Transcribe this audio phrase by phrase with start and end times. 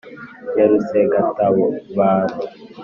[0.57, 2.35] Ya Rusengatabaro